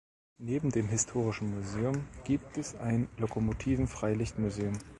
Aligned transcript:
Neben 0.39 0.71
dem 0.71 0.87
historischen 0.87 1.53
Museum 1.53 2.07
gibt 2.23 2.57
es 2.57 2.73
ein 2.73 3.07
"Lokomotiven-Freilichtmuseum". 3.19 4.79